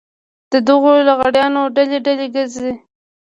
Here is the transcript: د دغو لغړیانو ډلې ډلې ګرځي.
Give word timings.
د 0.51 0.53
دغو 0.67 0.91
لغړیانو 1.09 1.61
ډلې 1.75 1.97
ډلې 2.05 2.27
ګرځي. 2.35 2.73